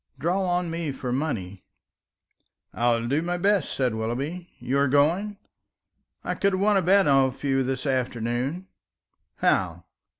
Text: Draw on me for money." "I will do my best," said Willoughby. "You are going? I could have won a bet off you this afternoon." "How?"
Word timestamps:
Draw 0.17 0.43
on 0.43 0.71
me 0.71 0.91
for 0.91 1.11
money." 1.13 1.63
"I 2.73 2.89
will 2.95 3.07
do 3.07 3.21
my 3.21 3.37
best," 3.37 3.71
said 3.71 3.93
Willoughby. 3.93 4.49
"You 4.57 4.79
are 4.79 4.87
going? 4.87 5.37
I 6.23 6.33
could 6.33 6.53
have 6.53 6.59
won 6.63 6.75
a 6.75 6.81
bet 6.81 7.07
off 7.07 7.43
you 7.43 7.61
this 7.61 7.85
afternoon." 7.85 8.65
"How?" 9.35 9.85